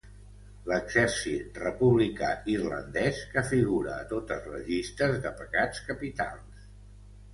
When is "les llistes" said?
4.55-5.21